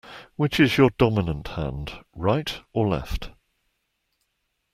[0.35, 3.29] Which is your dominant hand, right or left?